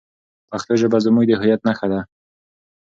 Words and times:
پښتو 0.49 0.73
ژبه 0.81 0.97
زموږ 1.05 1.25
د 1.27 1.31
هویت 1.39 1.61
نښه 1.67 1.87
ده. 1.91 2.01